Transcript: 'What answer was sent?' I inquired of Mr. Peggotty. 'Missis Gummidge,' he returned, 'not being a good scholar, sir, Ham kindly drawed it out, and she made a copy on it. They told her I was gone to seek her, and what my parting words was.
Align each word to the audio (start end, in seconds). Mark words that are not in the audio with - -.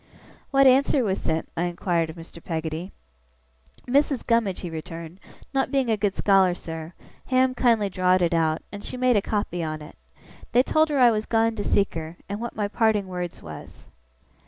'What 0.49 0.65
answer 0.65 1.03
was 1.03 1.21
sent?' 1.21 1.47
I 1.55 1.65
inquired 1.65 2.09
of 2.09 2.15
Mr. 2.15 2.43
Peggotty. 2.43 2.91
'Missis 3.85 4.23
Gummidge,' 4.23 4.61
he 4.61 4.69
returned, 4.71 5.19
'not 5.53 5.69
being 5.69 5.91
a 5.91 5.95
good 5.95 6.15
scholar, 6.15 6.55
sir, 6.55 6.93
Ham 7.27 7.53
kindly 7.53 7.87
drawed 7.87 8.23
it 8.23 8.33
out, 8.33 8.63
and 8.71 8.83
she 8.83 8.97
made 8.97 9.15
a 9.15 9.21
copy 9.21 9.61
on 9.63 9.79
it. 9.79 9.95
They 10.53 10.63
told 10.63 10.89
her 10.89 10.97
I 10.97 11.11
was 11.11 11.27
gone 11.27 11.55
to 11.55 11.63
seek 11.63 11.93
her, 11.93 12.17
and 12.27 12.39
what 12.41 12.55
my 12.55 12.67
parting 12.67 13.07
words 13.07 13.43
was. 13.43 13.89